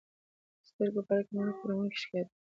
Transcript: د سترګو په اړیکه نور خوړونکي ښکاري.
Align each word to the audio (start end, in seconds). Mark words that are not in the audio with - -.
د 0.57 0.59
سترګو 0.69 1.01
په 1.07 1.11
اړیکه 1.15 1.31
نور 1.35 1.49
خوړونکي 1.57 1.97
ښکاري. 2.03 2.31